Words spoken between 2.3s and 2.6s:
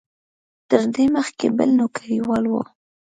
و.